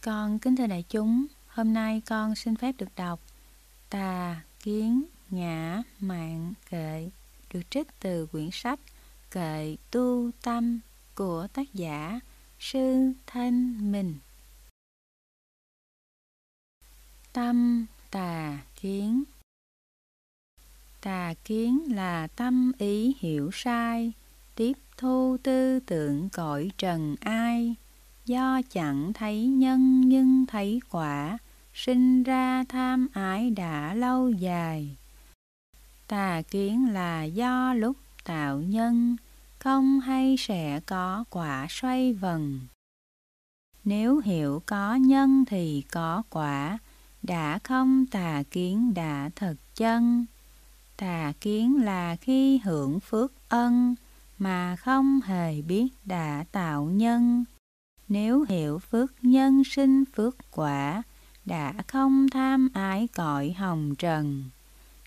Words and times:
Con 0.00 0.38
kính 0.38 0.56
thưa 0.56 0.66
đại 0.66 0.84
chúng, 0.88 1.26
hôm 1.48 1.72
nay 1.72 2.02
con 2.06 2.34
xin 2.34 2.56
phép 2.56 2.74
được 2.78 2.88
đọc 2.96 3.20
Tà, 3.90 4.42
Kiến, 4.62 5.04
nhã 5.30 5.82
Mạng, 6.00 6.54
Kệ 6.70 7.10
được 7.52 7.60
trích 7.70 7.86
từ 8.00 8.26
quyển 8.26 8.48
sách 8.52 8.80
Kệ 9.30 9.76
Tu 9.90 10.30
Tâm 10.42 10.80
của 11.14 11.46
tác 11.52 11.74
giả 11.74 12.20
Sư 12.58 13.12
Thanh 13.26 13.92
Minh. 13.92 14.18
Tâm 17.32 17.86
tà 18.10 18.58
kiến 18.80 19.24
Tà 21.00 21.34
kiến 21.44 21.94
là 21.94 22.26
tâm 22.26 22.72
ý 22.78 23.14
hiểu 23.18 23.50
sai, 23.52 24.12
tiếp 24.54 24.72
thu 24.96 25.36
tư 25.42 25.80
tưởng 25.80 26.28
cõi 26.28 26.70
trần 26.78 27.16
ai, 27.20 27.76
do 28.28 28.60
chẳng 28.70 29.12
thấy 29.12 29.46
nhân 29.46 30.00
nhưng 30.00 30.46
thấy 30.46 30.80
quả, 30.90 31.38
sinh 31.74 32.22
ra 32.22 32.64
tham 32.68 33.08
ái 33.12 33.50
đã 33.50 33.94
lâu 33.94 34.30
dài. 34.30 34.96
Tà 36.08 36.42
kiến 36.50 36.92
là 36.92 37.24
do 37.24 37.74
lúc 37.74 37.96
tạo 38.24 38.60
nhân, 38.60 39.16
không 39.58 40.00
hay 40.00 40.36
sẽ 40.38 40.80
có 40.86 41.24
quả 41.30 41.66
xoay 41.70 42.12
vần. 42.12 42.60
Nếu 43.84 44.18
hiểu 44.18 44.62
có 44.66 44.94
nhân 44.94 45.44
thì 45.46 45.82
có 45.90 46.22
quả, 46.30 46.78
đã 47.22 47.58
không 47.64 48.06
tà 48.06 48.42
kiến 48.50 48.94
đã 48.94 49.30
thật 49.36 49.54
chân. 49.74 50.26
Tà 50.96 51.32
kiến 51.40 51.82
là 51.84 52.16
khi 52.16 52.58
hưởng 52.58 53.00
phước 53.00 53.32
ân 53.48 53.94
mà 54.38 54.76
không 54.76 55.20
hề 55.24 55.62
biết 55.62 55.88
đã 56.04 56.44
tạo 56.52 56.84
nhân. 56.84 57.44
Nếu 58.08 58.44
hiểu 58.48 58.78
phước 58.78 59.12
nhân 59.22 59.64
sinh 59.64 60.04
phước 60.16 60.36
quả, 60.50 61.02
đã 61.44 61.74
không 61.86 62.28
tham 62.28 62.68
ái 62.74 63.08
cõi 63.14 63.54
hồng 63.58 63.94
trần. 63.98 64.44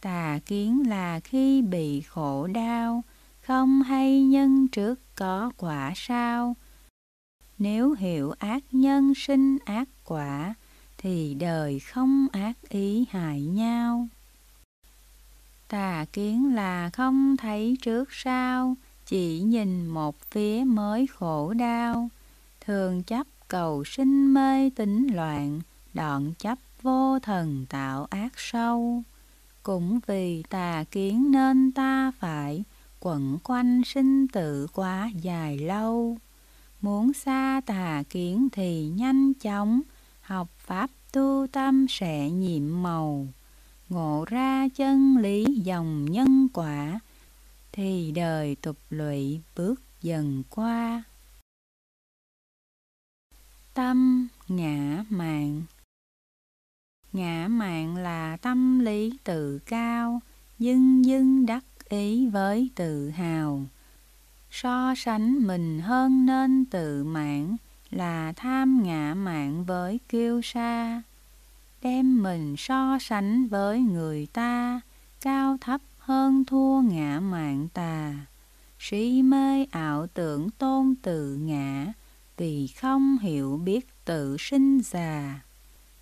Tà 0.00 0.38
kiến 0.46 0.88
là 0.88 1.20
khi 1.20 1.62
bị 1.62 2.00
khổ 2.00 2.46
đau, 2.46 3.04
không 3.42 3.82
hay 3.82 4.22
nhân 4.22 4.68
trước 4.68 5.00
có 5.14 5.50
quả 5.56 5.92
sao. 5.96 6.56
Nếu 7.58 7.92
hiểu 7.92 8.34
ác 8.38 8.64
nhân 8.72 9.14
sinh 9.14 9.58
ác 9.64 9.88
quả, 10.04 10.54
thì 10.98 11.34
đời 11.34 11.80
không 11.80 12.26
ác 12.32 12.56
ý 12.68 13.06
hại 13.10 13.40
nhau. 13.40 14.08
Tà 15.68 16.04
kiến 16.12 16.54
là 16.54 16.90
không 16.90 17.36
thấy 17.36 17.76
trước 17.82 18.08
sau, 18.12 18.76
chỉ 19.06 19.40
nhìn 19.40 19.86
một 19.86 20.16
phía 20.30 20.64
mới 20.66 21.06
khổ 21.06 21.54
đau. 21.54 22.08
Thường 22.68 23.02
chấp 23.02 23.26
cầu 23.48 23.84
sinh 23.84 24.34
mê 24.34 24.70
tính 24.70 25.06
loạn, 25.14 25.60
đoạn 25.94 26.32
chấp 26.38 26.58
vô 26.82 27.18
thần 27.18 27.66
tạo 27.68 28.04
ác 28.10 28.32
sâu. 28.36 29.02
Cũng 29.62 30.00
vì 30.06 30.42
tà 30.42 30.84
kiến 30.90 31.30
nên 31.30 31.72
ta 31.72 32.12
phải 32.18 32.64
quẩn 33.00 33.38
quanh 33.44 33.82
sinh 33.84 34.28
tử 34.28 34.66
quá 34.74 35.10
dài 35.20 35.58
lâu. 35.58 36.18
Muốn 36.80 37.12
xa 37.12 37.60
tà 37.66 38.02
kiến 38.10 38.48
thì 38.52 38.88
nhanh 38.88 39.34
chóng, 39.34 39.80
học 40.20 40.48
pháp 40.58 40.90
tu 41.12 41.46
tâm 41.52 41.86
sẽ 41.88 42.30
nhiệm 42.30 42.82
màu. 42.82 43.26
Ngộ 43.88 44.24
ra 44.28 44.68
chân 44.76 45.16
lý 45.16 45.44
dòng 45.44 46.04
nhân 46.04 46.48
quả, 46.52 47.00
thì 47.72 48.12
đời 48.14 48.56
tục 48.62 48.76
lụy 48.90 49.40
bước 49.56 49.80
dần 50.02 50.42
qua. 50.50 51.02
Tâm 53.78 54.28
ngã 54.48 55.04
mạn 55.08 55.62
Ngã 57.12 57.48
mạn 57.50 57.96
là 57.96 58.36
tâm 58.36 58.80
lý 58.80 59.18
tự 59.24 59.58
cao, 59.58 60.20
dưng 60.58 61.04
dưng 61.04 61.46
đắc 61.46 61.64
ý 61.88 62.28
với 62.28 62.70
tự 62.74 63.10
hào. 63.10 63.62
So 64.50 64.94
sánh 64.96 65.46
mình 65.46 65.80
hơn 65.80 66.26
nên 66.26 66.64
tự 66.64 67.04
mãn 67.04 67.56
là 67.90 68.32
tham 68.36 68.82
ngã 68.82 69.14
mạn 69.14 69.64
với 69.64 70.00
kiêu 70.08 70.42
sa. 70.42 71.02
Đem 71.82 72.22
mình 72.22 72.54
so 72.58 72.98
sánh 73.00 73.48
với 73.48 73.80
người 73.80 74.26
ta, 74.32 74.80
cao 75.20 75.56
thấp 75.60 75.80
hơn 75.98 76.44
thua 76.44 76.80
ngã 76.80 77.20
mạn 77.20 77.68
tà. 77.74 78.14
Si 78.78 79.22
mê 79.22 79.64
ảo 79.64 80.06
tưởng 80.06 80.50
tôn 80.50 80.94
tự 81.02 81.34
ngã, 81.36 81.92
vì 82.38 82.66
không 82.66 83.18
hiểu 83.18 83.60
biết 83.64 83.86
tự 84.04 84.36
sinh 84.38 84.80
già. 84.80 85.40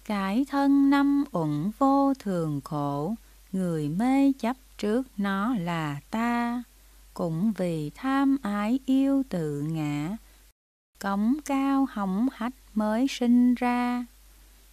Cái 0.05 0.47
thân 0.51 0.91
năm 0.91 1.25
uẩn 1.33 1.71
vô 1.79 2.15
thường 2.19 2.61
khổ, 2.65 3.15
người 3.53 3.89
mê 3.89 4.33
chấp 4.33 4.57
trước 4.79 5.03
nó 5.17 5.55
là 5.55 6.01
ta. 6.11 6.63
Cũng 7.15 7.53
vì 7.57 7.91
tham 7.91 8.37
ái 8.43 8.79
yêu 8.87 9.23
tự 9.29 9.61
ngã, 9.61 10.17
cống 10.99 11.37
cao 11.45 11.87
hỏng 11.91 12.29
hách 12.33 12.55
mới 12.75 13.07
sinh 13.09 13.55
ra. 13.55 14.07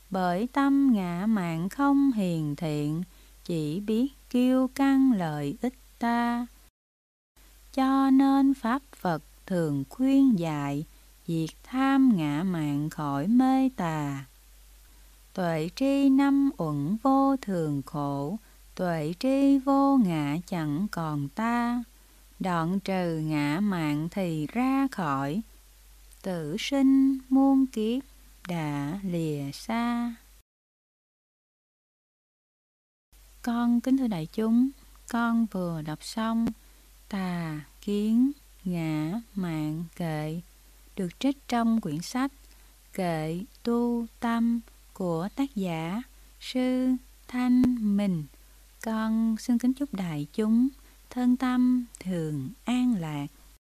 Bởi 0.09 0.47
tâm 0.53 0.93
ngã 0.93 1.25
mạng 1.27 1.69
không 1.69 2.11
hiền 2.11 2.55
thiện, 2.55 3.03
chỉ 3.45 3.79
biết 3.79 4.07
kiêu 4.29 4.67
căng 4.75 5.11
lợi 5.11 5.57
ích 5.61 5.77
ta. 5.99 6.47
Cho 7.73 8.09
nên 8.09 8.53
Pháp 8.53 8.81
Phật 8.95 9.23
thường 9.45 9.83
khuyên 9.89 10.39
dạy, 10.39 10.85
diệt 11.27 11.49
tham 11.63 12.11
ngã 12.15 12.43
mạng 12.43 12.89
khỏi 12.89 13.27
mê 13.27 13.69
tà. 13.75 14.25
Tuệ 15.33 15.69
tri 15.75 16.09
năm 16.09 16.49
uẩn 16.57 16.97
vô 17.03 17.35
thường 17.41 17.81
khổ, 17.85 18.37
tuệ 18.75 19.13
tri 19.19 19.57
vô 19.57 19.97
ngã 19.97 20.37
chẳng 20.47 20.87
còn 20.91 21.29
ta. 21.29 21.83
Đoạn 22.39 22.79
trừ 22.79 23.17
ngã 23.17 23.59
mạng 23.59 24.07
thì 24.11 24.47
ra 24.47 24.87
khỏi, 24.91 25.41
tử 26.21 26.55
sinh 26.59 27.17
muôn 27.29 27.65
kiếp 27.67 28.03
đã 28.47 28.99
lìa 29.03 29.51
xa. 29.53 30.15
Con 33.41 33.81
kính 33.81 33.97
thưa 33.97 34.07
đại 34.07 34.27
chúng, 34.33 34.69
con 35.07 35.45
vừa 35.51 35.81
đọc 35.81 36.03
xong 36.03 36.47
Tà, 37.09 37.61
Kiến, 37.81 38.31
Ngã, 38.63 39.21
Mạng, 39.35 39.83
Kệ 39.95 40.12
được 40.95 41.19
trích 41.19 41.47
trong 41.47 41.81
quyển 41.81 42.01
sách 42.01 42.31
Kệ 42.93 43.39
Tu 43.63 44.05
Tâm 44.19 44.59
của 44.93 45.29
tác 45.35 45.55
giả 45.55 46.01
Sư 46.39 46.91
Thanh 47.27 47.61
Mình. 47.97 48.23
Con 48.81 49.35
xin 49.39 49.57
kính 49.57 49.73
chúc 49.73 49.93
đại 49.93 50.27
chúng 50.33 50.67
thân 51.09 51.37
tâm 51.37 51.85
thường 51.99 52.49
an 52.65 52.95
lạc. 52.99 53.27